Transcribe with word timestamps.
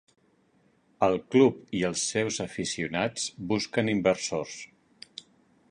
El 1.07 1.17
club 1.35 1.59
i 1.81 1.83
els 1.89 2.05
seus 2.13 2.41
aficionats 2.47 3.27
busquen 3.53 3.93
inversors. 3.99 4.57